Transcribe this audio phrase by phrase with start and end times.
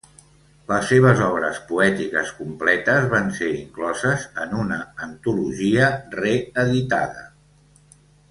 [0.69, 7.25] Les seves obres poètiques completes van ser incloses en una antologia re-editada.